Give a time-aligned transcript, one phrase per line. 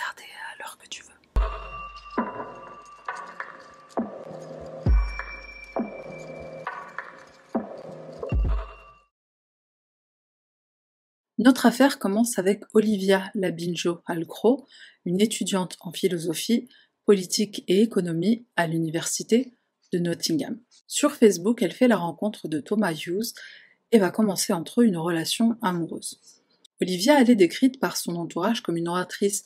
[0.00, 1.08] à l'heure que tu veux.
[11.38, 14.66] Notre affaire commence avec Olivia Labinjo Alcro,
[15.04, 16.68] une étudiante en philosophie,
[17.04, 19.52] politique et économie à l'université
[19.92, 20.58] de Nottingham.
[20.86, 23.34] Sur Facebook, elle fait la rencontre de Thomas Hughes
[23.92, 26.20] et va commencer entre eux une relation amoureuse.
[26.80, 29.42] Olivia, elle est décrite par son entourage comme une oratrice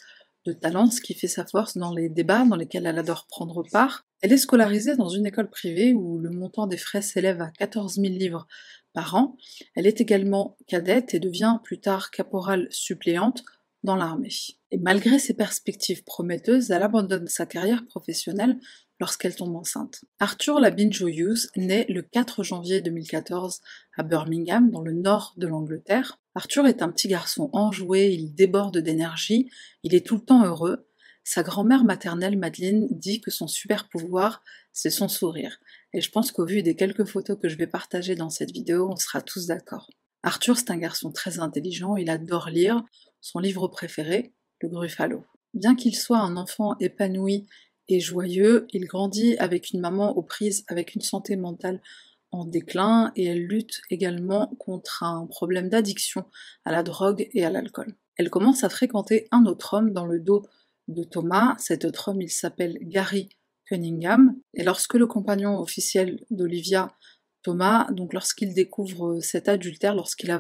[0.54, 4.06] de qui fait sa force dans les débats dans lesquels elle adore prendre part.
[4.20, 7.94] Elle est scolarisée dans une école privée où le montant des frais s'élève à 14
[7.94, 8.46] 000 livres
[8.92, 9.36] par an.
[9.74, 13.44] Elle est également cadette et devient plus tard caporale suppléante
[13.84, 14.32] dans l'armée.
[14.70, 18.58] Et malgré ses perspectives prometteuses, elle abandonne sa carrière professionnelle
[19.00, 20.04] lorsqu'elle tombe enceinte.
[20.18, 23.60] Arthur Labinjo Hughes naît le 4 janvier 2014
[23.96, 26.20] à Birmingham, dans le nord de l'Angleterre.
[26.34, 29.50] Arthur est un petit garçon enjoué, il déborde d'énergie,
[29.82, 30.88] il est tout le temps heureux.
[31.24, 34.42] Sa grand-mère maternelle, Madeleine, dit que son super pouvoir,
[34.72, 35.58] c'est son sourire.
[35.92, 38.88] Et je pense qu'au vu des quelques photos que je vais partager dans cette vidéo,
[38.90, 39.90] on sera tous d'accord.
[40.22, 42.82] Arthur, c'est un garçon très intelligent, il adore lire.
[43.20, 45.24] Son livre préféré, Le Gruffalo.
[45.54, 47.46] Bien qu'il soit un enfant épanoui
[47.88, 51.80] et joyeux, il grandit avec une maman aux prises avec une santé mentale
[52.30, 56.24] en déclin et elle lutte également contre un problème d'addiction
[56.64, 57.94] à la drogue et à l'alcool.
[58.16, 60.44] Elle commence à fréquenter un autre homme dans le dos
[60.88, 61.54] de Thomas.
[61.58, 63.28] Cet autre homme, il s'appelle Gary
[63.66, 64.34] Cunningham.
[64.54, 66.94] Et lorsque le compagnon officiel d'Olivia,
[67.42, 70.36] Thomas, donc lorsqu'il découvre cet adultère, lorsqu'il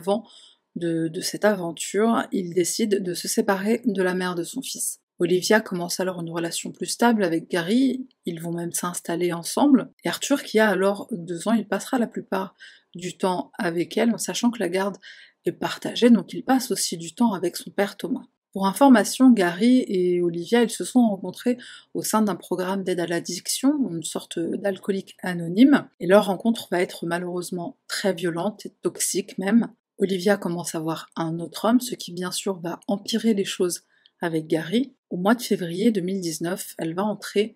[0.76, 5.00] de, de cette aventure, il décide de se séparer de la mère de son fils.
[5.20, 10.08] Olivia commence alors une relation plus stable avec Gary, ils vont même s'installer ensemble, et
[10.08, 12.54] Arthur, qui a alors deux ans, il passera la plupart
[12.94, 14.96] du temps avec elle, en sachant que la garde
[15.44, 18.26] est partagée, donc il passe aussi du temps avec son père Thomas.
[18.52, 21.58] Pour information, Gary et Olivia, ils se sont rencontrés
[21.94, 26.80] au sein d'un programme d'aide à l'addiction, une sorte d'alcoolique anonyme, et leur rencontre va
[26.80, 29.68] être malheureusement très violente et toxique même.
[29.98, 33.82] Olivia commence à voir un autre homme, ce qui bien sûr va empirer les choses
[34.20, 34.94] avec Gary.
[35.10, 37.54] Au mois de février 2019, elle va entrer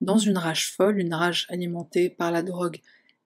[0.00, 2.80] dans une rage folle, une rage alimentée par la drogue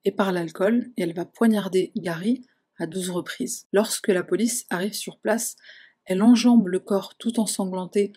[0.05, 2.41] et par l'alcool, et elle va poignarder Gary
[2.77, 3.67] à 12 reprises.
[3.73, 5.55] Lorsque la police arrive sur place,
[6.05, 8.13] elle enjambe le corps tout ensanglanté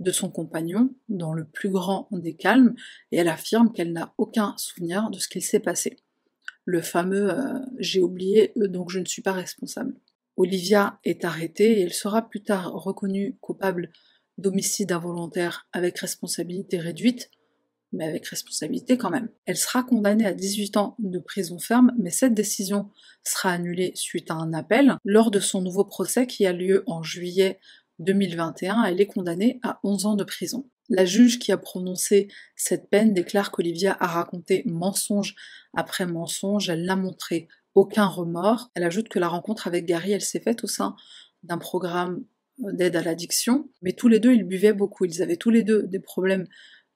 [0.00, 2.74] de son compagnon dans le plus grand des calmes,
[3.12, 5.96] et elle affirme qu'elle n'a aucun souvenir de ce qu'il s'est passé.
[6.64, 9.94] Le fameux euh, j'ai oublié, donc je ne suis pas responsable.
[10.36, 13.90] Olivia est arrêtée et elle sera plus tard reconnue coupable
[14.38, 17.30] d'homicide involontaire avec responsabilité réduite,
[17.92, 19.30] mais avec responsabilité quand même.
[19.46, 22.90] Elle sera condamnée à 18 ans de prison ferme, mais cette décision
[23.24, 24.96] sera annulée suite à un appel.
[25.04, 27.58] Lors de son nouveau procès qui a lieu en juillet
[28.00, 30.68] 2021, elle est condamnée à 11 ans de prison.
[30.88, 35.34] La juge qui a prononcé cette peine déclare qu'Olivia a raconté mensonge
[35.74, 38.70] après mensonge, elle l'a montré aucun remords.
[38.74, 40.96] Elle ajoute que la rencontre avec Gary, elle s'est faite au sein
[41.44, 42.24] d'un programme
[42.58, 45.82] d'aide à l'addiction, mais tous les deux, ils buvaient beaucoup, ils avaient tous les deux
[45.84, 46.46] des problèmes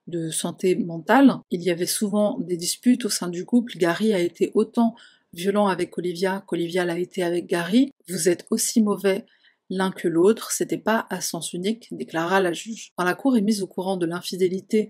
[0.07, 1.35] de santé mentale.
[1.51, 3.77] Il y avait souvent des disputes au sein du couple.
[3.77, 4.95] Gary a été autant
[5.33, 7.91] violent avec Olivia qu'Olivia l'a été avec Gary.
[8.09, 9.25] Vous êtes aussi mauvais
[9.69, 12.91] l'un que l'autre, c'était pas à sens unique, déclara la juge.
[12.97, 14.89] Quand la cour est mise au courant de l'infidélité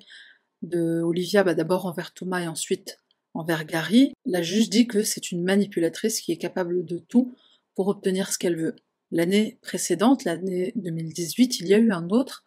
[0.63, 3.00] de Olivia, bah d'abord envers Thomas et ensuite
[3.33, 7.35] envers Gary, la juge dit que c'est une manipulatrice qui est capable de tout
[7.75, 8.75] pour obtenir ce qu'elle veut.
[9.11, 12.45] L'année précédente, l'année 2018, il y a eu un autre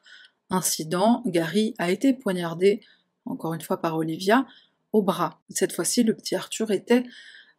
[0.51, 1.23] incident.
[1.27, 2.81] Gary a été poignardé,
[3.25, 4.47] encore une fois par Olivia,
[4.93, 5.41] au bras.
[5.51, 7.05] Cette fois-ci, le petit Arthur était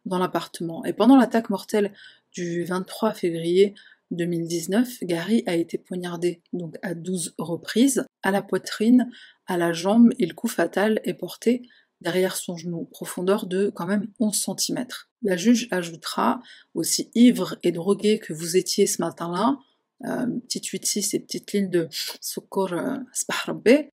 [0.06, 0.84] dans l'appartement.
[0.84, 1.92] Et pendant l'attaque mortelle
[2.32, 3.74] du 23 février
[4.12, 9.10] 2019, Gary a été poignardé donc à 12 reprises, à la poitrine,
[9.46, 11.62] à la jambe, et le coup fatal est porté
[12.00, 14.86] derrière son genou, profondeur de quand même 11 cm.
[15.22, 16.40] La juge ajoutera,
[16.74, 19.58] aussi ivre et drogué que vous étiez ce matin-là,
[20.04, 21.88] euh, petite 8-6 et petite ligne de
[22.20, 22.98] Sokor euh,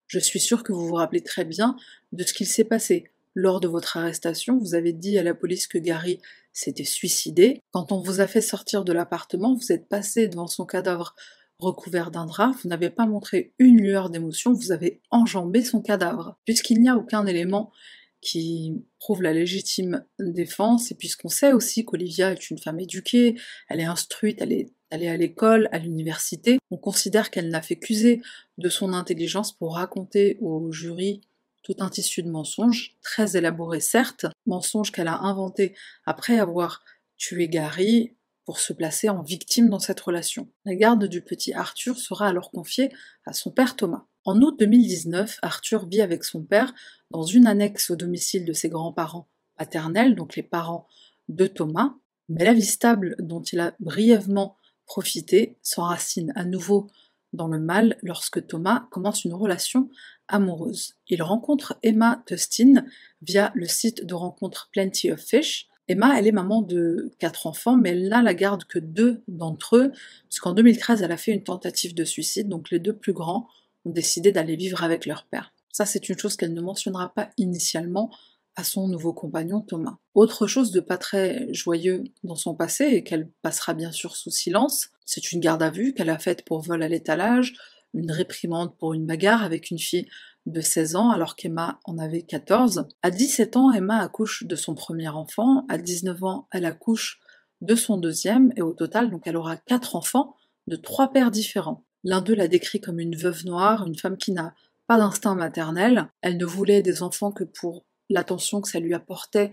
[0.09, 1.77] je suis sûre que vous vous rappelez très bien
[2.11, 3.05] de ce qu'il s'est passé.
[3.35, 6.21] Lors de votre arrestation, vous avez dit à la police que Gary
[6.53, 7.63] s'était suicidé.
[7.71, 11.15] Quand on vous a fait sortir de l'appartement, vous êtes passé devant son cadavre
[11.63, 16.39] recouvert d'un drap, vous n'avez pas montré une lueur d'émotion, vous avez enjambé son cadavre.
[16.45, 17.73] Puisqu'il n'y a aucun élément
[18.21, 23.35] qui prouve la légitime défense, et puisqu'on sait aussi qu'Olivia est une femme éduquée,
[23.69, 27.77] elle est instruite, elle est allée à l'école, à l'université, on considère qu'elle n'a fait
[27.77, 28.21] qu'user
[28.59, 31.23] de son intelligence pour raconter au jury
[31.63, 35.75] tout un tissu de mensonges, très élaboré certes, mensonges qu'elle a inventés
[36.05, 36.83] après avoir
[37.17, 40.49] tué Gary, pour se placer en victime dans cette relation.
[40.65, 42.91] La garde du petit Arthur sera alors confiée
[43.25, 44.05] à son père Thomas.
[44.25, 46.73] En août 2019, Arthur vit avec son père
[47.11, 50.87] dans une annexe au domicile de ses grands-parents paternels, donc les parents
[51.29, 51.95] de Thomas,
[52.29, 54.57] mais la vie stable dont il a brièvement
[54.87, 56.89] profité s'enracine à nouveau
[57.33, 59.89] dans le mal lorsque Thomas commence une relation
[60.29, 60.95] amoureuse.
[61.09, 62.85] Il rencontre Emma Tustin
[63.23, 65.69] via le site de rencontre Plenty of Fish.
[65.93, 69.77] Emma, elle est maman de quatre enfants, mais elle n'a la garde que deux d'entre
[69.77, 69.93] eux,
[70.29, 73.47] puisqu'en 2013, elle a fait une tentative de suicide, donc les deux plus grands
[73.85, 75.53] ont décidé d'aller vivre avec leur père.
[75.71, 78.11] Ça, c'est une chose qu'elle ne mentionnera pas initialement
[78.57, 79.99] à son nouveau compagnon Thomas.
[80.15, 84.31] Autre chose de pas très joyeux dans son passé, et qu'elle passera bien sûr sous
[84.31, 87.53] silence, c'est une garde à vue qu'elle a faite pour vol à l'étalage,
[87.93, 90.09] une réprimande pour une bagarre avec une fille
[90.47, 92.89] de 16 ans alors qu'Emma en avait 14.
[93.03, 97.21] À 17 ans, Emma accouche de son premier enfant, à 19 ans, elle accouche
[97.61, 100.35] de son deuxième, et au total, donc elle aura quatre enfants
[100.67, 101.85] de trois pères différents.
[102.05, 104.55] L'un d'eux la décrit comme une veuve noire, une femme qui n'a
[104.89, 106.09] pas d'instinct maternel.
[106.21, 109.53] Elle ne voulait des enfants que pour l'attention que ça lui apportait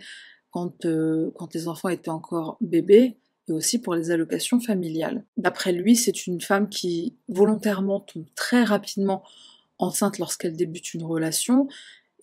[0.49, 5.23] quand, euh, quand les enfants étaient encore bébés, et aussi pour les allocations familiales.
[5.37, 9.23] D'après lui, c'est une femme qui volontairement tombe très rapidement
[9.79, 11.67] enceinte lorsqu'elle débute une relation,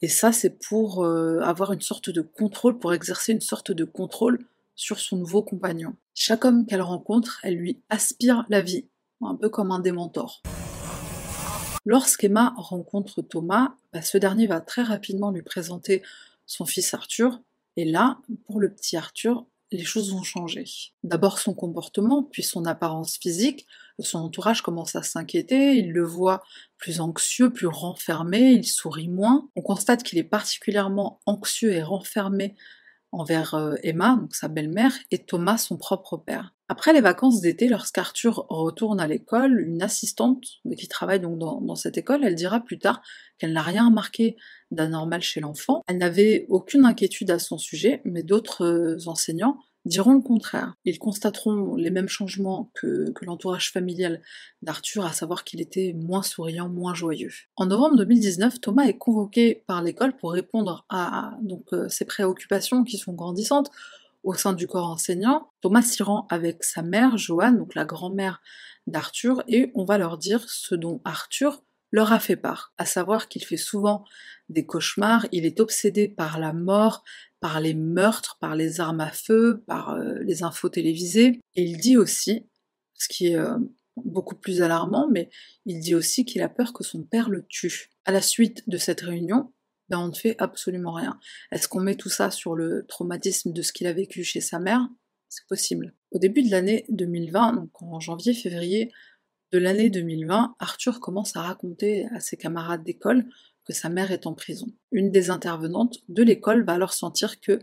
[0.02, 3.84] et ça c'est pour euh, avoir une sorte de contrôle, pour exercer une sorte de
[3.84, 4.38] contrôle
[4.74, 5.94] sur son nouveau compagnon.
[6.14, 8.86] Chaque homme qu'elle rencontre, elle lui aspire la vie,
[9.22, 10.42] un peu comme un démentor.
[11.84, 16.02] Lorsqu'Emma rencontre Thomas, bah, ce dernier va très rapidement lui présenter
[16.44, 17.40] son fils Arthur,
[17.76, 20.64] et là, pour le petit Arthur, les choses vont changer.
[21.02, 23.66] D'abord son comportement, puis son apparence physique,
[23.98, 26.42] son entourage commence à s'inquiéter, il le voit
[26.76, 29.48] plus anxieux, plus renfermé, il sourit moins.
[29.56, 32.54] On constate qu'il est particulièrement anxieux et renfermé
[33.12, 36.54] envers euh, Emma, sa belle-mère, et Thomas, son propre père.
[36.68, 40.44] Après les vacances d'été, lorsqu'Arthur retourne à l'école, une assistante
[40.76, 43.00] qui travaille donc dans, dans cette école, elle dira plus tard
[43.38, 44.36] qu'elle n'a rien remarqué
[44.72, 45.82] d'anormal chez l'enfant.
[45.86, 50.74] Elle n'avait aucune inquiétude à son sujet, mais d'autres euh, enseignants diront le contraire.
[50.84, 54.20] Ils constateront les mêmes changements que, l'entourage familial
[54.62, 57.32] d'Arthur, à savoir qu'il était moins souriant, moins joyeux.
[57.56, 61.38] En novembre 2019, Thomas est convoqué par l'école pour répondre à
[61.72, 63.70] euh, ses préoccupations qui sont grandissantes
[64.24, 65.50] au sein du corps enseignant.
[65.60, 68.42] Thomas s'y rend avec sa mère, Joanne, donc la grand-mère
[68.88, 71.62] d'Arthur, et on va leur dire ce dont Arthur
[71.92, 74.04] leur a fait part, à savoir qu'il fait souvent
[74.48, 77.04] des cauchemars, il est obsédé par la mort,
[77.40, 81.40] par les meurtres, par les armes à feu, par euh, les infos télévisées.
[81.54, 82.46] Et il dit aussi,
[82.94, 83.58] ce qui est euh,
[83.96, 85.30] beaucoup plus alarmant, mais
[85.64, 87.90] il dit aussi qu'il a peur que son père le tue.
[88.04, 89.52] À la suite de cette réunion,
[89.88, 91.18] ben on ne fait absolument rien.
[91.52, 94.58] Est-ce qu'on met tout ça sur le traumatisme de ce qu'il a vécu chez sa
[94.58, 94.88] mère?
[95.28, 95.94] C'est possible.
[96.10, 98.92] Au début de l'année 2020, donc en janvier-février
[99.52, 103.26] de l'année 2020, Arthur commence à raconter à ses camarades d'école
[103.72, 104.66] sa mère est en prison.
[104.92, 107.60] Une des intervenantes de l'école va alors sentir que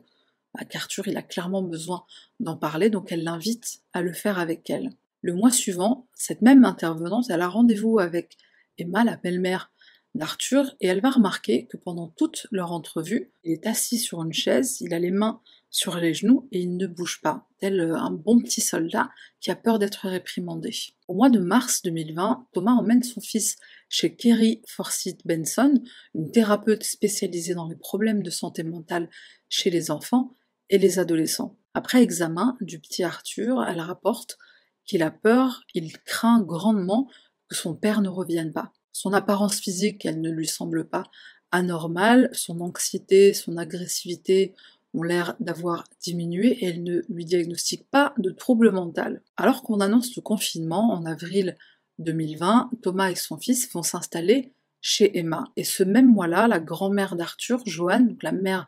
[0.53, 2.05] bah, qu'Arthur il a clairement besoin
[2.39, 4.91] d'en parler, donc elle l'invite à le faire avec elle.
[5.21, 8.38] Le mois suivant, cette même intervenante, a rendez-vous avec
[8.77, 9.71] Emma, la belle-mère
[10.15, 14.33] d'Arthur, et elle va remarquer que pendant toute leur entrevue, il est assis sur une
[14.33, 15.41] chaise, il a les mains
[15.73, 19.09] sur les genoux et il ne bouge pas, tel euh, un bon petit soldat
[19.42, 20.71] qui a peur d'être réprimandé.
[21.07, 23.57] Au mois de mars 2020, Thomas emmène son fils
[23.89, 25.81] chez Kerry Forsyth Benson,
[26.13, 29.09] une thérapeute spécialisée dans les problèmes de santé mentale
[29.49, 30.35] chez les enfants
[30.69, 31.57] et les adolescents.
[31.73, 34.37] Après examen du petit Arthur, elle rapporte
[34.85, 37.09] qu'il a peur, il craint grandement
[37.49, 38.71] que son père ne revienne pas.
[38.92, 41.06] Son apparence physique, elle ne lui semble pas
[41.53, 44.56] anormale, son anxiété, son agressivité
[44.94, 49.21] ont l'air d'avoir diminué et elle ne lui diagnostique pas de trouble mental.
[49.38, 51.57] Alors qu'on annonce le confinement en avril
[52.00, 55.45] 2020, Thomas et son fils vont s'installer chez Emma.
[55.56, 58.68] Et ce même mois-là, la grand-mère d'Arthur, Joanne, la mère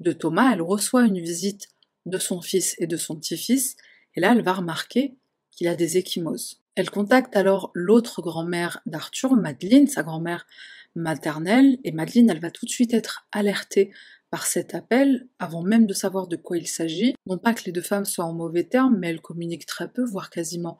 [0.00, 1.68] de Thomas, elle reçoit une visite
[2.06, 3.76] de son fils et de son petit-fils,
[4.16, 5.14] et là elle va remarquer
[5.52, 6.60] qu'il a des échymoses.
[6.74, 10.46] Elle contacte alors l'autre grand-mère d'Arthur, Madeleine, sa grand-mère
[10.94, 13.92] maternelle, et Madeleine, elle va tout de suite être alertée
[14.32, 17.14] par cet appel, avant même de savoir de quoi il s'agit.
[17.26, 20.02] Non pas que les deux femmes soient en mauvais termes, mais elles communiquent très peu,
[20.02, 20.78] voire quasiment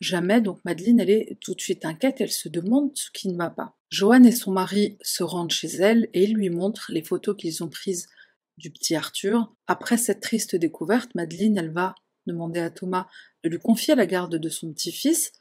[0.00, 3.36] jamais, donc Madeleine, elle est tout de suite inquiète, elle se demande ce qui ne
[3.36, 3.76] va pas.
[3.90, 7.62] Joanne et son mari se rendent chez elle et ils lui montrent les photos qu'ils
[7.62, 8.08] ont prises
[8.56, 9.54] du petit Arthur.
[9.66, 11.94] Après cette triste découverte, Madeleine, elle va
[12.26, 13.06] demander à Thomas
[13.42, 15.32] de lui confier la garde de son petit-fils,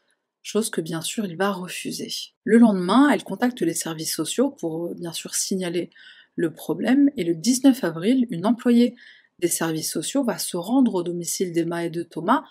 [0.41, 2.11] chose que bien sûr il va refuser.
[2.43, 5.91] Le lendemain, elle contacte les services sociaux pour bien sûr signaler
[6.35, 8.95] le problème, et le 19 avril, une employée
[9.39, 12.43] des services sociaux va se rendre au domicile d'Emma et de Thomas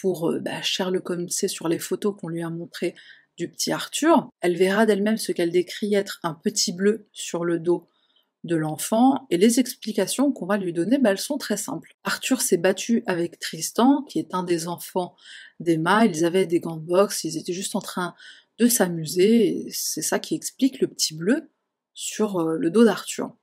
[0.00, 2.94] pour euh, bah, Sherlock Holmes sur les photos qu'on lui a montrées
[3.36, 4.28] du petit Arthur.
[4.40, 7.88] Elle verra d'elle-même ce qu'elle décrit être un petit bleu sur le dos
[8.44, 11.94] de l'enfant, et les explications qu'on va lui donner, bah, elles sont très simples.
[12.04, 15.14] Arthur s'est battu avec Tristan, qui est un des enfants
[15.60, 18.14] d'Emma, ils avaient des gants de boxe, ils étaient juste en train
[18.58, 21.50] de s'amuser, c'est ça qui explique le petit bleu
[22.00, 23.36] sur euh, le dos d'Arthur.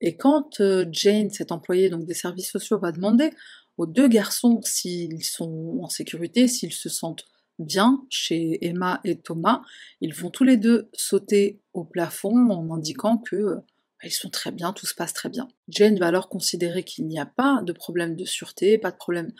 [0.00, 3.30] Et quand euh, Jane, cette employée donc des services sociaux, va demander
[3.76, 7.24] aux deux garçons s'ils sont en sécurité, s'ils se sentent
[7.58, 9.62] bien chez Emma et Thomas,
[10.00, 13.56] ils vont tous les deux sauter au plafond en indiquant que euh,
[14.04, 15.48] ils sont très bien, tout se passe très bien.
[15.68, 19.32] Jane va alors considérer qu'il n'y a pas de problème de sûreté, pas de problème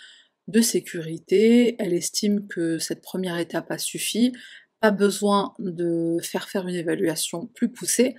[0.49, 4.33] de sécurité, elle estime que cette première étape a suffi,
[4.80, 8.16] pas besoin de faire faire une évaluation plus poussée,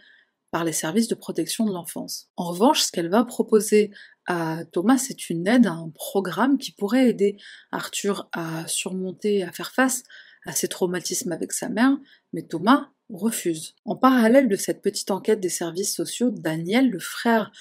[0.51, 2.29] par les services de protection de l'enfance.
[2.35, 3.89] En revanche, ce qu'elle va proposer
[4.27, 7.37] à Thomas, c'est une aide, un programme qui pourrait aider
[7.71, 10.03] Arthur à surmonter, à faire face
[10.45, 11.97] à ses traumatismes avec sa mère,
[12.33, 13.75] mais Thomas refuse.
[13.85, 17.51] En parallèle de cette petite enquête des services sociaux, Daniel, le frère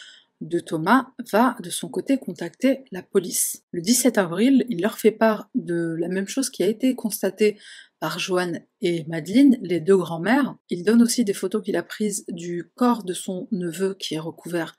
[0.40, 3.62] de Thomas, va de son côté contacter la police.
[3.72, 7.58] Le 17 avril, il leur fait part de la même chose qui a été constatée
[8.00, 10.56] par Joanne et Madeleine, les deux grands-mères.
[10.70, 14.18] Il donne aussi des photos qu'il a prises du corps de son neveu qui est
[14.18, 14.76] recouvert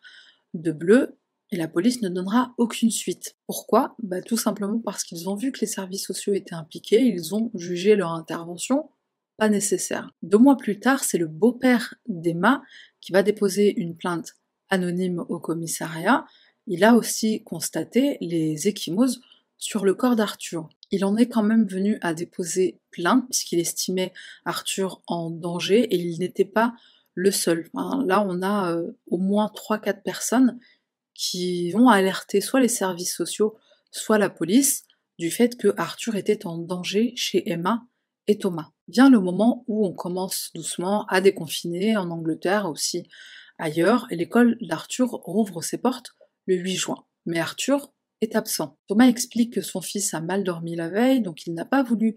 [0.54, 1.18] de bleu,
[1.52, 3.36] et la police ne donnera aucune suite.
[3.46, 3.96] Pourquoi?
[4.02, 7.52] Bah, Tout simplement parce qu'ils ont vu que les services sociaux étaient impliqués, ils ont
[7.54, 8.90] jugé leur intervention
[9.42, 10.12] pas nécessaire.
[10.22, 12.62] Deux mois plus tard, c'est le beau-père d'Emma
[13.00, 14.36] qui va déposer une plainte
[14.70, 16.26] anonyme au commissariat.
[16.68, 19.20] Il a aussi constaté les échymoses
[19.58, 20.70] sur le corps d'Arthur.
[20.92, 24.14] Il en est quand même venu à déposer plainte puisqu'il estimait
[24.46, 26.74] Arthur en danger et il n'était pas
[27.14, 27.70] le seul.
[27.74, 30.60] là, on a euh, au moins 3-4 personnes
[31.14, 33.58] qui vont alerter soit les services sociaux,
[33.92, 34.84] soit la police
[35.20, 37.84] du fait que Arthur était en danger chez Emma
[38.28, 38.72] et Thomas.
[38.88, 43.08] Vient le moment où on commence doucement à déconfiner en Angleterre aussi
[43.58, 47.06] ailleurs et l'école d'Arthur rouvre ses portes le 8 juin.
[47.26, 47.94] Mais Arthur
[48.34, 48.78] absent.
[48.88, 52.16] Thomas explique que son fils a mal dormi la veille, donc il n'a pas voulu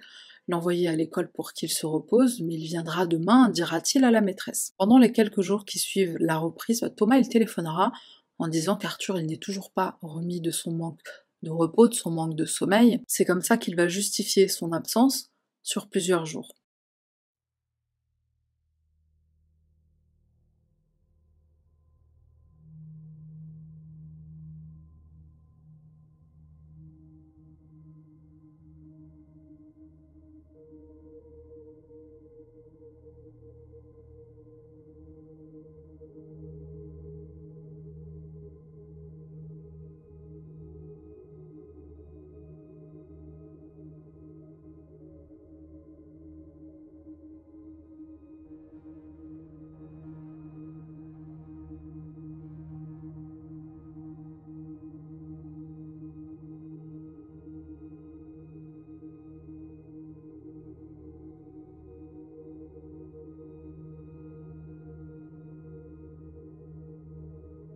[0.48, 4.74] l'envoyer à l'école pour qu'il se repose, mais il viendra demain, dira-t-il à la maîtresse.
[4.76, 7.92] Pendant les quelques jours qui suivent la reprise, Thomas il téléphonera
[8.38, 11.00] en disant qu'Arthur il n'est toujours pas remis de son manque
[11.42, 13.00] de repos, de son manque de sommeil.
[13.06, 15.30] C'est comme ça qu'il va justifier son absence
[15.62, 16.54] sur plusieurs jours.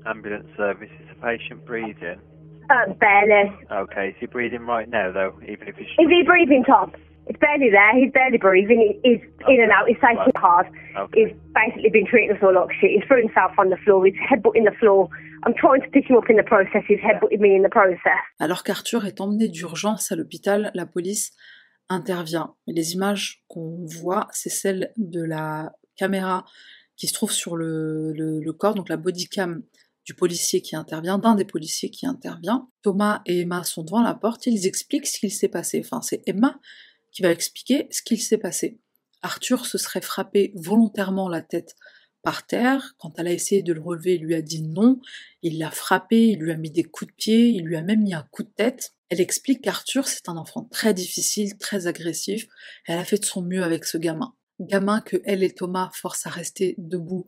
[0.08, 0.90] Ambulance service.
[1.00, 2.20] Is the patient breathing?
[2.70, 3.52] Uh, barely.
[3.70, 5.86] Okay, is he breathing right now though, even if he's...
[5.98, 6.92] Is he breathing, Tom?
[7.26, 7.94] It's barely there.
[8.00, 9.00] He's barely breathing.
[9.04, 9.54] He's okay.
[9.54, 9.86] in and out.
[9.86, 10.66] He's taking hard.
[10.96, 11.20] Okay.
[11.20, 12.90] He's basically been treating us all like shit.
[12.90, 14.04] He's threw himself on the floor.
[14.06, 15.08] He's headbutting the floor.
[15.44, 16.82] I'm trying to pick him up in the process.
[16.88, 18.20] He's headbutting me in the process.
[18.40, 21.32] Alors qu'Arthur est emmené d'urgence à l'hôpital, la police
[21.90, 22.54] intervient.
[22.66, 26.46] Et les images qu'on voit, c'est celles de la caméra
[26.96, 29.62] qui se trouve sur le, le, le corps, donc la bodycam
[30.08, 32.66] du policier qui intervient, d'un des policiers qui intervient.
[32.80, 35.82] Thomas et Emma sont devant la porte, ils expliquent ce qu'il s'est passé.
[35.84, 36.58] Enfin, c'est Emma
[37.12, 38.78] qui va expliquer ce qu'il s'est passé.
[39.20, 41.76] Arthur se serait frappé volontairement la tête
[42.22, 42.94] par terre.
[42.96, 44.98] Quand elle a essayé de le relever, il lui a dit non.
[45.42, 48.00] Il l'a frappé, il lui a mis des coups de pied, il lui a même
[48.00, 48.94] mis un coup de tête.
[49.10, 52.48] Elle explique qu'Arthur, c'est un enfant très difficile, très agressif.
[52.86, 54.32] Elle a fait de son mieux avec ce gamin.
[54.58, 57.26] Gamin que elle et Thomas forcent à rester debout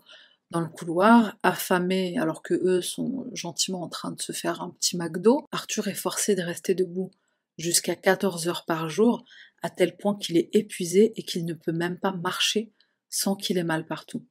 [0.51, 4.71] dans le couloir, affamés alors que eux sont gentiment en train de se faire un
[4.71, 5.47] petit McDo.
[5.53, 7.11] Arthur est forcé de rester debout
[7.57, 9.25] jusqu'à 14 heures par jour,
[9.63, 12.73] à tel point qu'il est épuisé et qu'il ne peut même pas marcher
[13.11, 14.25] sans qu'il ait mal partout.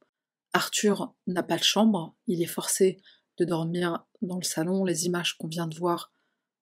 [0.52, 3.00] Arthur n'a pas de chambre, il est forcé
[3.38, 4.84] de dormir dans le salon.
[4.84, 6.12] Les images qu'on vient de voir,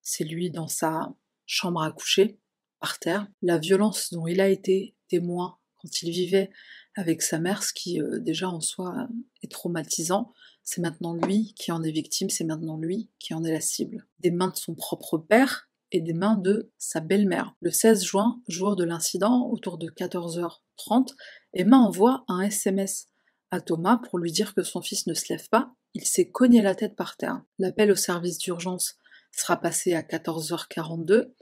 [0.02, 1.14] c'est lui dans sa
[1.46, 2.38] chambre à coucher,
[2.80, 3.26] par terre.
[3.42, 6.50] La violence dont il a été témoin quand il vivait
[6.94, 9.08] avec sa mère, ce qui euh, déjà en soi
[9.42, 10.32] est traumatisant.
[10.64, 14.06] C'est maintenant lui qui en est victime, c'est maintenant lui qui en est la cible.
[14.20, 17.54] Des mains de son propre père, et des mains de sa belle-mère.
[17.61, 21.14] Le 16 juin, jour de l'incident, autour de 14h30,
[21.54, 23.08] Emma envoie un SMS
[23.50, 25.73] à Thomas pour lui dire que son fils ne se lève pas.
[25.94, 27.42] Il s'est cogné la tête par terre.
[27.58, 28.97] L'appel au service d'urgence
[29.32, 31.32] sera passé à 14h42.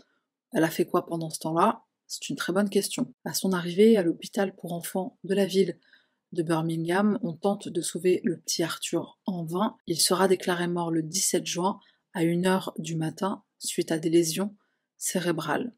[0.53, 1.83] Elle a fait quoi pendant ce temps-là?
[2.07, 3.13] C'est une très bonne question.
[3.25, 5.79] À son arrivée à l'hôpital pour enfants de la ville
[6.33, 9.77] de Birmingham, on tente de sauver le petit Arthur en vain.
[9.87, 11.81] Il sera déclaré mort le 17 juin
[12.15, 14.55] à 1h du matin suite à des lésions
[14.99, 15.75] cérébrales.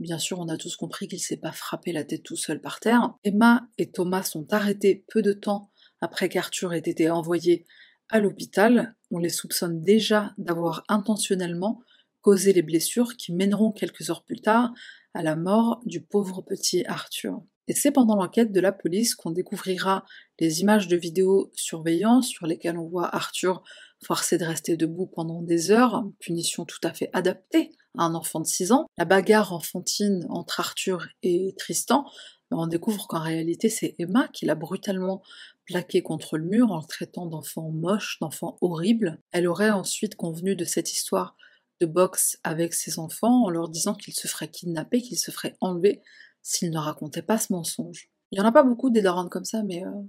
[0.00, 2.80] Bien sûr, on a tous compris qu'il s'est pas frappé la tête tout seul par
[2.80, 3.14] terre.
[3.24, 5.70] Emma et Thomas sont arrêtés peu de temps
[6.00, 7.66] après qu'Arthur ait été envoyé
[8.08, 8.94] à l'hôpital.
[9.10, 11.82] On les soupçonne déjà d'avoir intentionnellement
[12.20, 14.72] causé les blessures qui mèneront quelques heures plus tard
[15.14, 17.42] à la mort du pauvre petit Arthur.
[17.68, 20.04] Et c'est pendant l'enquête de la police qu'on découvrira
[20.40, 23.62] les images de vidéosurveillance sur lesquelles on voit Arthur
[24.04, 28.40] forcé de rester debout pendant des heures, punition tout à fait adaptée à un enfant
[28.40, 28.86] de 6 ans.
[28.96, 32.06] La bagarre enfantine entre Arthur et Tristan,
[32.50, 35.22] on découvre qu'en réalité c'est Emma qui l'a brutalement
[35.66, 39.20] plaqué contre le mur en le traitant d'enfant moche, d'enfant horrible.
[39.32, 41.36] Elle aurait ensuite convenu de cette histoire
[41.80, 45.56] de boxe avec ses enfants en leur disant qu'ils se feraient kidnapper, qu'ils se feraient
[45.60, 46.02] enlever
[46.42, 48.10] s'ils ne racontaient pas ce mensonge.
[48.30, 50.02] Il n'y en a pas beaucoup des daronnes comme ça, mais euh,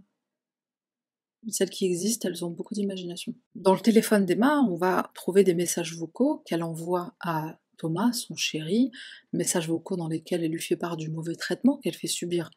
[1.49, 3.33] celles qui existent, elles ont beaucoup d'imagination.
[3.55, 8.35] Dans le téléphone d'Emma, on va trouver des messages vocaux qu'elle envoie à Thomas, son
[8.35, 8.91] chéri,
[9.31, 12.49] messages vocaux dans lesquels elle lui fait part du mauvais traitement qu'elle fait subir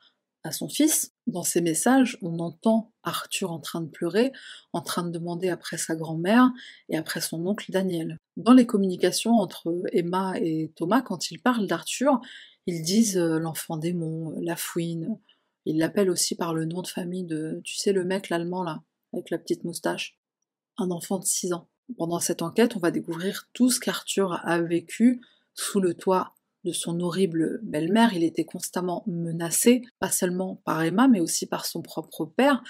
[0.45, 1.13] à son fils.
[1.27, 4.33] Dans ces messages, on entend Arthur en train de pleurer,
[4.73, 6.51] en train de demander après sa grand-mère
[6.89, 8.19] et après son oncle Daniel.
[8.37, 12.21] Dans les communications entre Emma et Thomas, quand ils parlent d'Arthur,
[12.67, 15.19] ils disent euh, l'enfant démon, la fouine.
[15.65, 18.83] Ils l'appellent aussi par le nom de famille de, tu sais, le mec, l'allemand là,
[19.13, 20.19] avec la petite moustache.
[20.79, 21.69] Un enfant de 6 ans.
[21.99, 25.21] Pendant cette enquête, on va découvrir tout ce qu'Arthur a vécu
[25.55, 28.15] sous le toit de son horrible belle-mère.
[28.15, 32.63] Il était constamment menacé, pas seulement par Emma, mais aussi par son propre père,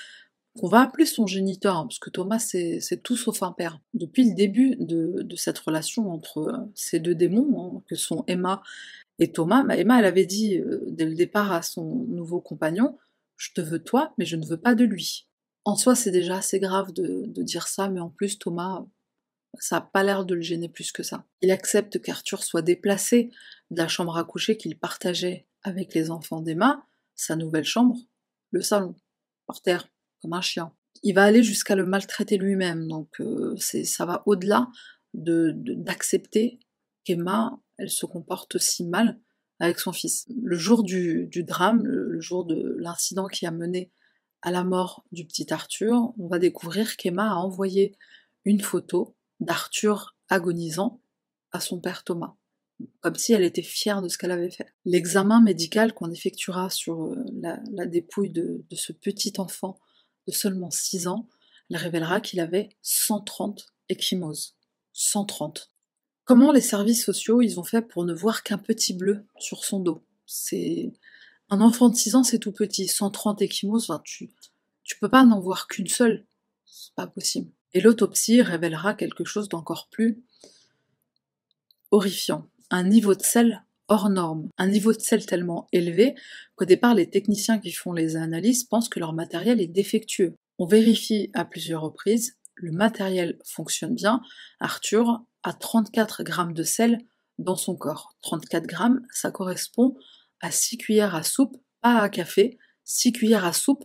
[0.58, 3.80] qu'on va appeler son géniteur, hein, parce que Thomas c'est tout sauf un père.
[3.94, 8.62] Depuis le début de, cette relation entre ces deux démons, hein, que sont Emma
[9.18, 12.98] et Thomas, bah, Emma avait dit euh, dès le départ à son nouveau compagnon,
[13.36, 15.26] je te veux toi, mais je ne veux pas de lui.
[15.64, 18.84] En soi c'est déjà assez grave de dire ça, mais en plus Thomas
[19.58, 21.24] ça n'a pas l'air de le gêner plus que ça.
[21.40, 23.30] Il accepte qu'Arthur soit déplacé
[23.70, 26.84] de la chambre à coucher qu'il partageait avec les enfants d'Emma,
[27.14, 27.98] sa nouvelle chambre,
[28.50, 28.94] le salon,
[29.46, 29.88] par terre,
[30.20, 30.72] comme un chien.
[31.02, 34.68] Il va aller jusqu'à le maltraiter lui-même, donc euh, ça va au-delà
[35.14, 36.66] d'accepter de,
[37.04, 39.18] qu'Emma, elle se comporte si mal
[39.58, 40.26] avec son fils.
[40.42, 43.90] Le jour du, drame, le jour de l'incident qui a mené
[44.42, 47.96] à la mort du petit Arthur, on va découvrir qu'Emma a envoyé
[48.44, 51.00] une photo d'Arthur agonisant
[51.52, 52.34] à son père Thomas,
[53.00, 54.72] comme si elle était fière de ce qu'elle avait fait.
[54.84, 59.78] L'examen médical qu'on effectuera sur euh, la, dépouille de, ce petit enfant
[60.26, 61.28] de seulement 6 ans,
[61.70, 64.56] elle révélera qu'il avait 130 échymoses.
[64.92, 65.70] 130.
[66.24, 69.80] Comment les services sociaux ils ont fait pour ne voir qu'un petit bleu sur son
[69.80, 70.04] dos?
[70.26, 70.92] C'est
[71.50, 72.88] un enfant de 6 ans, c'est tout petit.
[72.88, 74.32] 130 échymoses, tu
[74.84, 76.26] tu peux pas n'en voir qu'une seule.
[76.64, 77.50] C'est pas possible.
[77.74, 80.22] Et l'autopsie révélera quelque chose d'encore plus
[81.90, 82.48] horrifiant.
[82.70, 84.48] Un niveau de sel hors norme.
[84.58, 86.14] Un niveau de sel tellement élevé
[86.56, 90.34] qu'au départ, les techniciens qui font les analyses pensent que leur matériel est défectueux.
[90.58, 94.22] On vérifie à plusieurs reprises, le matériel fonctionne bien.
[94.60, 96.98] Arthur a 34 grammes de sel
[97.38, 98.16] dans son corps.
[98.22, 99.96] 34 grammes, ça correspond
[100.40, 103.84] à 6 cuillères à soupe, pas à café, 6 cuillères à soupe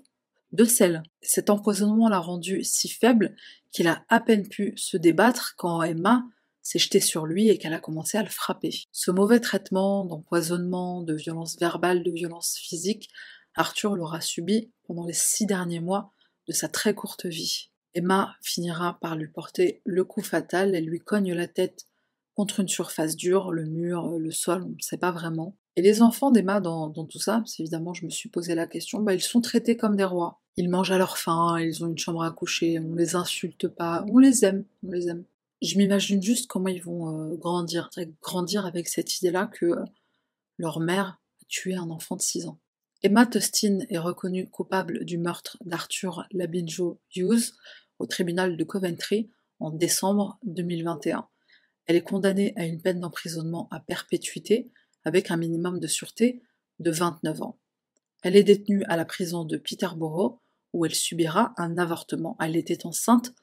[0.57, 1.03] de sel.
[1.21, 3.35] Cet empoisonnement l'a rendu si faible
[3.71, 6.25] qu'il a à peine pu se débattre quand Emma
[6.63, 8.73] s'est jetée sur lui et qu'elle a commencé à le frapper.
[8.91, 13.09] Ce mauvais traitement d'empoisonnement, de violence verbale, de violence physique,
[13.55, 16.11] Arthur l'aura subi pendant les six derniers mois
[16.47, 17.69] de sa très courte vie.
[17.93, 21.85] Emma finira par lui porter le coup fatal, elle lui cogne la tête
[22.35, 25.55] contre une surface dure, le mur, le sol, on ne sait pas vraiment.
[25.75, 29.13] Et les enfants d'Emma dans, tout ça, évidemment je me suis posé la question, bah,
[29.13, 30.41] ils sont traités comme des rois.
[30.59, 34.03] Ils mangent à leur faim, ils ont une chambre à coucher, on les insulte pas,
[34.09, 35.23] on les aime, on les aime.
[35.61, 37.91] Je m'imagine juste comment ils vont euh, grandir,
[38.21, 39.85] grandir avec cette idée-là que euh,
[40.57, 42.59] leur mère a tué un enfant de 6 ans.
[43.03, 47.53] Emma Tustin est reconnue coupable du meurtre d'Arthur Labinjo Hughes
[47.99, 51.27] au tribunal de Coventry en décembre 2021.
[51.85, 54.71] Elle est condamnée à une peine d'emprisonnement à perpétuité
[55.05, 56.41] avec un minimum de sûreté
[56.79, 57.59] de 29 ans.
[58.23, 60.39] Elle est détenue à la prison de Peterborough
[60.73, 62.35] où elle subira un avortement.
[62.39, 63.33] Elle était enceinte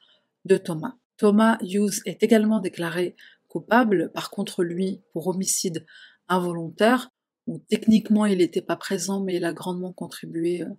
[0.45, 0.95] de Thomas.
[1.17, 3.17] Thomas Hughes est également déclaré
[3.49, 4.11] coupable.
[4.13, 5.87] Par contre, lui, pour homicide
[6.29, 7.11] involontaire,
[7.47, 10.71] bon, techniquement, il n'était pas présent, mais il a grandement contribué euh,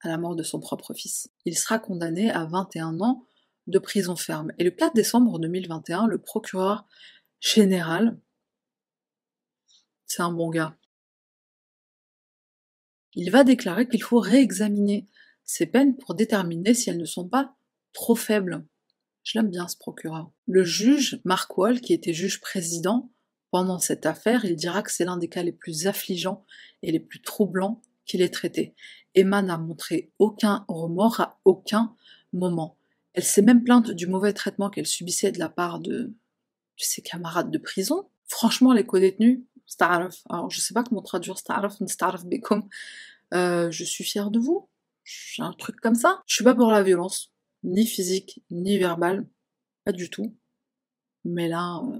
[0.00, 1.30] à la mort de son propre fils.
[1.44, 3.24] Il sera condamné à 21 ans
[3.66, 4.52] de prison ferme.
[4.58, 6.86] Et le 4 décembre 2021, le procureur
[7.38, 8.18] général,
[10.06, 10.76] c'est un bon gars,
[13.14, 15.06] il va déclarer qu'il faut réexaminer
[15.52, 17.54] ces peines pour déterminer si elles ne sont pas
[17.92, 18.64] trop faibles.
[19.22, 20.32] Je l'aime bien ce procureur.
[20.46, 23.10] Le juge Mark Wall, qui était juge président
[23.50, 26.44] pendant cette affaire, il dira que c'est l'un des cas les plus affligeants
[26.82, 28.74] et les plus troublants qu'il ait traité.
[29.14, 31.94] Emma n'a montré aucun remords à aucun
[32.32, 32.78] moment.
[33.12, 36.14] Elle s'est même plainte du mauvais traitement qu'elle subissait de la part de,
[36.78, 38.08] ses camarades de prison.
[38.26, 39.40] Franchement, les co-détenus,
[39.78, 42.66] alors je sais pas comment traduire staraf, staraf bekom,
[43.34, 44.66] euh, je suis fière de vous.
[45.38, 46.22] Un truc comme ça.
[46.26, 49.26] Je suis pas pour la violence, ni physique, ni verbale,
[49.84, 50.36] pas du tout.
[51.24, 51.98] Mais là, euh,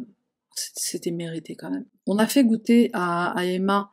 [0.54, 1.86] c'était mérité quand même.
[2.06, 3.92] On a fait goûter à, Emma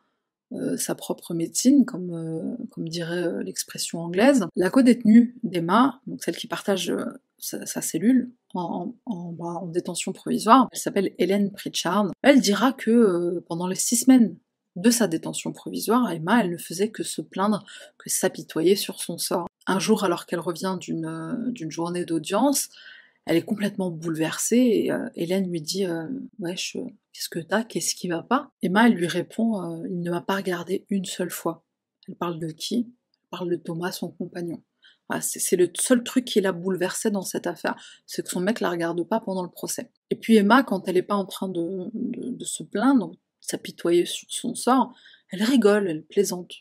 [0.51, 4.45] euh, sa propre médecine, comme, comme dirait l'expression anglaise.
[4.55, 6.91] La co-détenue d'Emma, donc celle qui partage
[7.37, 12.11] sa, cellule en, en, détention provisoire, elle s'appelle Hélène Pritchard.
[12.21, 14.35] Elle dira que pendant les six semaines
[14.81, 17.63] de sa détention provisoire, Emma, elle ne faisait que se plaindre,
[17.97, 19.47] que s'apitoyer sur son sort.
[19.67, 22.69] Un jour, alors qu'elle revient d'une euh, journée d'audience,
[23.25, 26.07] elle est complètement bouleversée et euh, Hélène lui dit euh,
[26.39, 26.77] Wesh,
[27.13, 27.63] qu'est-ce que t'as?
[27.63, 28.51] Qu'est-ce qui va pas?
[28.61, 31.63] Emma, elle lui répond Il ne m'a pas regardé une seule fois.
[32.07, 32.87] Elle parle de qui?
[32.87, 34.63] Elle parle de Thomas, son compagnon.
[35.21, 37.75] c'est le seul truc qui l'a bouleversée dans cette affaire,
[38.07, 39.91] c'est que son mec la regarde pas pendant le procès.
[40.09, 43.11] Et puis Emma, quand elle n'est pas en train de, de se plaindre,
[43.49, 44.93] s'apitoyer sur son sort,
[45.31, 46.51] elle rigole, elle plaisante,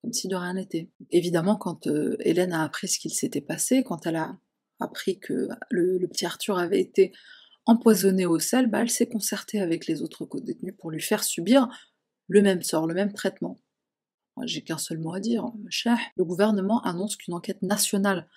[0.00, 0.90] comme si de rien n'était.
[1.10, 4.36] Évidemment, quand euh, Hélène a appris ce qu'il s'était passé, quand elle a
[4.80, 7.12] appris que le, petit Arthur avait été
[7.66, 11.68] empoisonné au sel, bah, elle s'est concertée avec les autres co-détenus pour lui faire subir
[12.28, 13.58] le même sort, le même traitement.
[14.44, 15.98] J'ai qu'un seul mot à dire, cher.
[16.16, 18.28] Le gouvernement annonce qu'une enquête nationale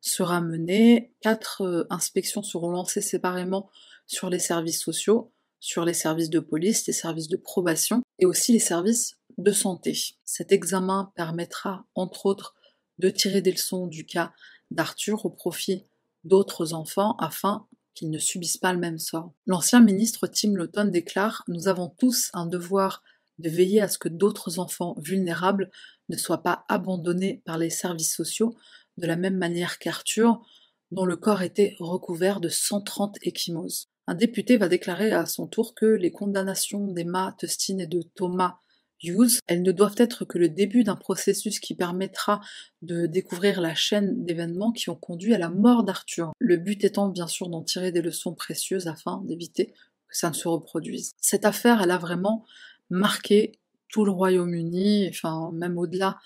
[0.00, 3.68] sera menée, quatre euh, inspections seront lancées séparément
[4.06, 8.52] sur les services sociaux, sur les services de police, les services de probation et aussi
[8.52, 9.96] les services de santé.
[10.24, 12.54] Cet examen permettra, entre autres,
[12.98, 14.32] de tirer des leçons du cas
[14.70, 15.84] d'Arthur au profit
[16.24, 19.32] d'autres enfants afin qu'ils ne subissent pas le même sort.
[19.46, 23.02] L'ancien ministre Tim Lawton déclare Nous avons tous un devoir
[23.38, 25.70] de veiller à ce que d'autres enfants vulnérables
[26.08, 28.56] ne soient pas abandonnés par les services sociaux
[28.96, 30.44] de la même manière qu'Arthur,
[30.90, 35.74] dont le corps était recouvert de 130 échymoses un député va déclarer à son tour
[35.74, 38.56] que les condamnations d'Emma Tustin et de Thomas
[39.02, 42.40] Hughes, elles ne doivent être que le début d'un processus qui permettra
[42.80, 46.32] de découvrir la chaîne d'événements qui ont conduit à la mort d'Arthur.
[46.38, 49.74] Le but étant bien sûr d'en tirer des leçons précieuses afin d'éviter
[50.08, 51.12] que ça ne se reproduise.
[51.20, 52.46] Cette affaire, elle a vraiment
[52.88, 56.18] marqué tout le Royaume-Uni, enfin même au-delà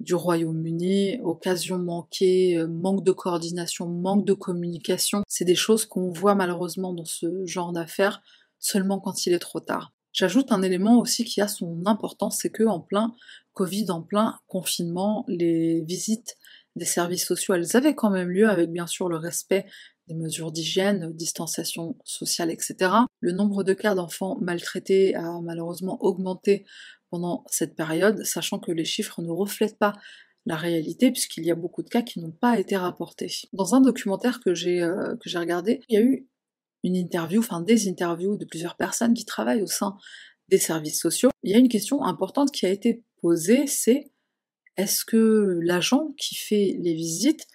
[0.00, 6.10] du Royaume-Uni, occasion manquée, euh, manque de coordination, manque de communication, c'est des choses qu'on
[6.10, 8.22] voit malheureusement dans ce genre d'affaires
[8.58, 9.92] seulement quand il est trop tard.
[10.12, 13.14] J'ajoute un élément aussi qui a son importance, c'est que en plein
[13.52, 16.36] Covid, en plein confinement, les visites
[16.76, 19.66] des services sociaux, elles avaient quand même lieu avec bien sûr le respect
[20.08, 22.90] des mesures d'hygiène, distanciation sociale, etc.
[23.20, 26.64] Le nombre de cas d'enfants maltraités a malheureusement augmenté
[27.10, 29.94] pendant cette période, sachant que les chiffres ne reflètent pas
[30.46, 33.32] la réalité, puisqu'il y a beaucoup de cas qui n'ont pas été rapportés.
[33.52, 36.28] Dans un documentaire que j'ai euh, que j'ai regardé, il y a eu
[36.82, 39.96] une interview, enfin des interviews de plusieurs personnes qui travaillent au sein
[40.48, 41.30] des services sociaux.
[41.42, 44.10] Il y a une question importante qui a été posée, c'est
[44.76, 47.46] est-ce que l'agent qui fait les visites,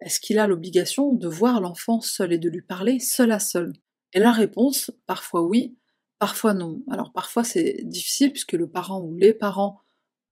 [0.00, 3.72] est-ce qu'il a l'obligation de voir l'enfant seul et de lui parler seul à seul?
[4.12, 5.76] Et la réponse, parfois oui,
[6.18, 6.82] Parfois non.
[6.90, 9.80] Alors parfois c'est difficile puisque le parent ou les parents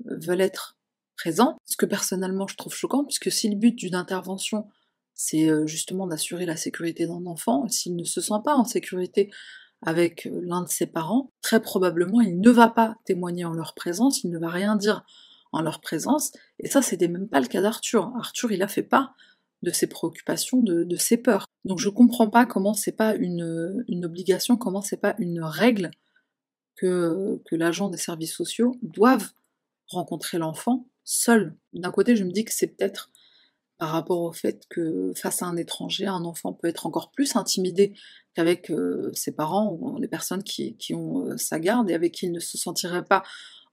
[0.07, 0.79] euh, veulent être
[1.16, 4.66] présents, ce que personnellement je trouve choquant puisque si le but d'une intervention
[5.12, 9.31] c'est euh, justement d'assurer la sécurité d'un enfant, s'il ne se sent pas en sécurité
[9.83, 13.74] avec euh, l'un de ses parents, très probablement il ne va pas témoigner en leur
[13.74, 15.05] présence, il ne va rien dire
[15.53, 18.11] en leur présence, et ça c'était même pas le cas d'Arthur.
[18.18, 19.14] Arthur il a fait pas
[19.64, 21.46] de ses préoccupations, de, ses peurs.
[21.64, 25.90] Donc je comprends pas comment c'est pas une, obligation, comment c'est pas une règle
[26.77, 29.31] que, l'agent des services sociaux doivent
[29.88, 31.57] rencontrer l'enfant seul.
[31.72, 33.11] D'un côté, je me dis que c'est peut-être
[33.79, 37.35] par rapport au fait que face à un étranger, un enfant peut être encore plus
[37.37, 37.92] intimidé
[38.35, 42.27] qu'avec euh, ses parents ou les personnes qui, ont euh, sa garde et avec qui
[42.27, 43.24] il ne se sentirait pas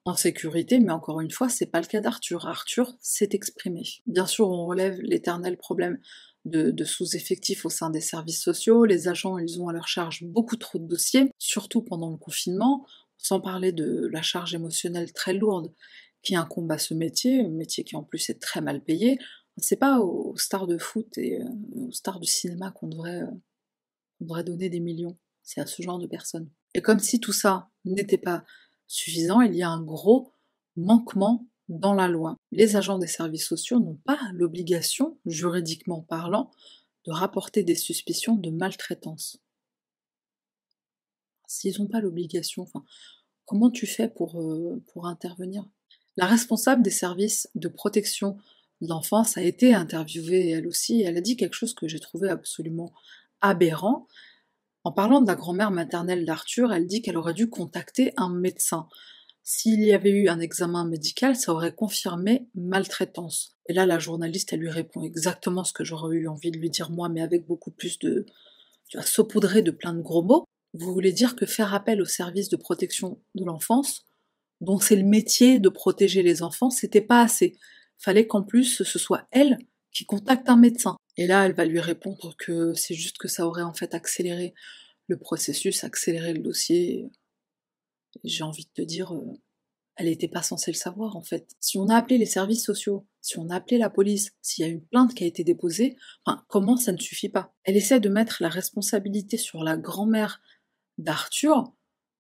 [0.05, 2.47] en sécurité, mais encore une fois, c'est pas le cas d'Arthur.
[2.47, 3.83] Arthur s'est exprimé.
[4.07, 5.99] Bien sûr, on relève l'éternel problème
[6.45, 8.85] de, sous-effectifs au sein des services sociaux.
[8.85, 12.85] Les agents, ils ont à leur charge beaucoup trop de dossiers, surtout pendant le confinement,
[13.17, 15.71] sans parler de la charge émotionnelle très lourde
[16.23, 19.19] qui incombe à ce métier, un métier qui en plus est très mal payé.
[19.57, 23.25] C'est pas aux, stars de foot et euh, aux stars du cinéma qu'on euh,
[24.19, 26.49] devrait donner des millions, c'est à ce genre de personnes.
[26.73, 28.45] Et comme si tout ça n'était pas
[28.91, 30.33] suffisant, il y a un gros
[30.75, 32.35] manquement dans la loi.
[32.51, 36.51] Les agents des services sociaux n'ont pas l'obligation, juridiquement parlant,
[37.05, 39.39] de rapporter des suspicions de maltraitance.
[41.47, 42.65] S'ils n'ont pas l'obligation,
[43.45, 45.65] comment tu fais pour, euh, pour intervenir?
[46.17, 48.37] La responsable des services de protection
[48.81, 52.29] de l'enfance a été interviewée elle aussi, elle a dit quelque chose que j'ai trouvé
[52.29, 52.91] absolument
[53.39, 54.07] aberrant.
[54.83, 58.87] En parlant de la grand-mère maternelle d'Arthur, elle dit qu'elle aurait dû contacter un médecin.
[59.43, 63.57] S'il y avait eu un examen médical, ça aurait confirmé maltraitance.
[63.67, 66.69] Et là, la journaliste, elle lui répond exactement ce que j'aurais eu envie de lui
[66.69, 68.25] dire moi, mais avec beaucoup plus de...
[68.87, 70.45] Tu vas saupoudrer de plein de gros mots.
[70.73, 74.05] Vous voulez dire que faire appel au service de protection de l'enfance,
[74.61, 77.57] dont c'est le métier de protéger les enfants, c'était pas assez.
[77.97, 79.57] Fallait qu'en plus ce soit elle
[79.91, 80.97] qui contacte un médecin.
[81.17, 84.53] Et là, elle va lui répondre que c'est juste que ça aurait en fait accéléré
[85.07, 87.09] le processus, accéléré le dossier,
[88.23, 89.39] j'ai envie de te dire, euh,
[89.95, 91.49] elle n'était pas censée le savoir en fait.
[91.59, 94.67] Si on a appelé les services sociaux, si on a appelé la police, s'il y
[94.67, 95.95] a une plainte qui a été déposée,
[96.47, 97.53] comment ça ne suffit pas?
[97.63, 100.41] Elle essaie de mettre la responsabilité sur la grand-mère
[100.97, 101.73] d'Arthur,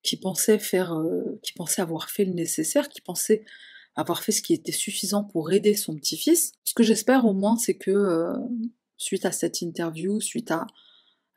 [0.03, 3.45] qui pensait faire, euh, qui pensait avoir fait le nécessaire, qui pensait
[3.95, 6.53] avoir fait ce qui était suffisant pour aider son petit-fils.
[6.63, 8.33] Ce que j'espère au moins, c'est que euh,
[9.01, 10.67] suite à cette interview, suite à,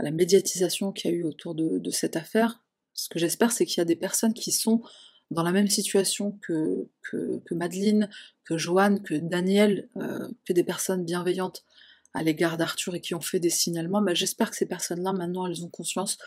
[0.01, 3.79] la médiatisation qu'il y a eu autour de cette affaire, ce que j'espère, c'est qu'il
[3.79, 4.83] y a des personnes qui sont
[5.31, 8.09] dans la même situation que, que, que Madeleine,
[8.45, 11.65] que Joanne, que Daniel, euh, que des personnes bienveillantes
[12.13, 15.47] à l'égard d'Arthur et qui ont fait des signalements, bah, j'espère que ces personnes-là, maintenant,
[15.47, 16.19] elles ont conscience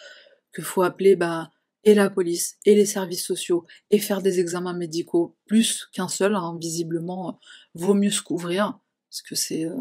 [0.53, 1.51] qu'il faut appeler bah,
[1.85, 6.35] et la police, et les services sociaux, et faire des examens médicaux, plus qu'un seul,
[6.35, 7.39] hein, visiblement,
[7.75, 8.77] vaut mieux se couvrir,
[9.09, 9.75] parce que c'est euh,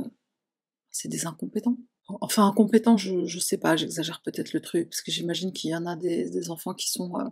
[0.96, 1.76] c'est des incompétents.
[2.08, 5.76] Enfin, incompétent, je, je sais pas, j'exagère peut-être le truc, parce que j'imagine qu'il y
[5.76, 7.24] en a des, enfants qui sont, euh,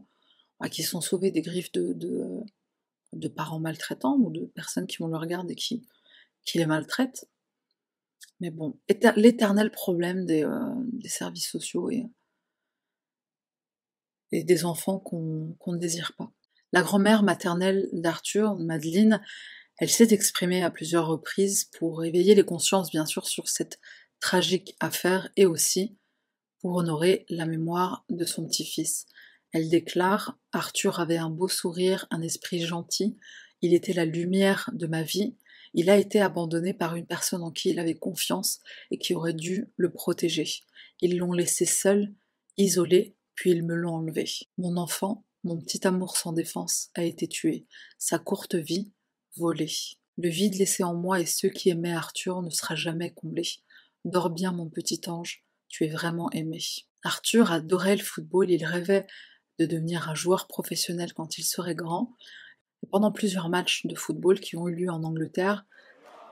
[0.60, 1.94] bah, qui sont sauvés des griffes de,
[3.12, 5.86] de, parents maltraitants ou de personnes qui vont le regarder et qui,
[6.44, 7.26] qui les maltraitent.
[8.40, 8.78] Mais bon,
[9.16, 12.04] l'éternel problème des, euh, des, services sociaux et,
[14.32, 16.30] et des enfants qu'on ne désire pas.
[16.72, 19.22] La grand-mère maternelle d'Arthur, Madeleine,
[19.78, 23.80] elle s'est exprimée à plusieurs reprises pour éveiller les consciences, bien sûr, sur cette
[24.20, 25.96] tragique affaire et aussi
[26.60, 29.06] pour honorer la mémoire de son petit-fils.
[29.52, 33.16] Elle déclare Arthur avait un beau sourire, un esprit gentil,
[33.60, 35.36] il était la lumière de ma vie,
[35.74, 38.60] il a été abandonné par une personne en qui il avait confiance
[38.90, 40.48] et qui aurait dû le protéger.
[41.00, 42.14] Ils l'ont laissé seul,
[42.56, 44.24] isolé, puis ils me l'ont enlevé.
[44.56, 47.66] Mon enfant, mon petit amour sans défense, a été tué,
[47.98, 48.92] sa courte vie
[49.36, 49.72] volée.
[50.16, 53.42] Le vide laissé en moi et ceux qui aimaient Arthur ne sera jamais comblé.
[54.04, 56.60] Dors bien, mon petit ange, tu es vraiment aimé.
[57.02, 59.06] Arthur adorait le football, il rêvait
[59.58, 62.16] de devenir un joueur professionnel quand il serait grand.
[62.90, 65.64] Pendant plusieurs matchs de football qui ont eu lieu en Angleterre,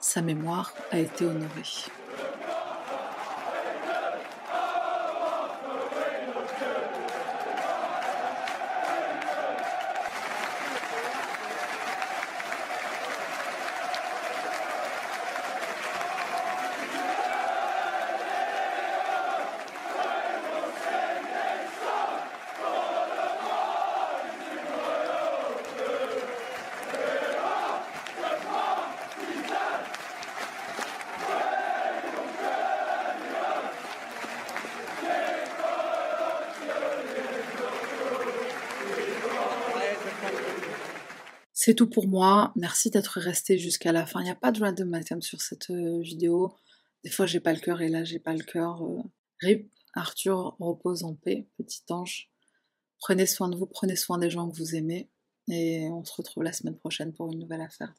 [0.01, 2.02] sa mémoire a été honorée.
[41.65, 42.53] C'est tout pour moi.
[42.57, 44.19] Merci d'être resté jusqu'à la fin.
[44.19, 46.57] Il n'y a pas de random item sur cette euh, vidéo.
[47.05, 48.83] Des fois, j'ai pas le cœur et là, j'ai pas le cœur.
[48.83, 49.01] Euh.
[49.39, 52.33] Rip, Arthur, repose en paix, petit ange.
[52.99, 55.09] Prenez soin de vous, prenez soin des gens que vous aimez.
[55.47, 57.95] Et on se retrouve la semaine prochaine pour une nouvelle affaire.